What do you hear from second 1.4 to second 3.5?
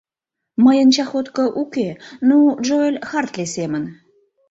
уке... ну, Джоэль Хартли